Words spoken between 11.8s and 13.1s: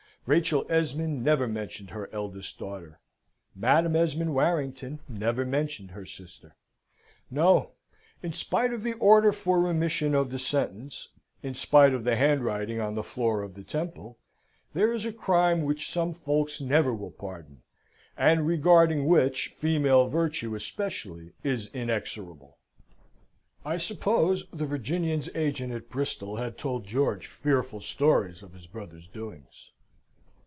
of the handwriting on the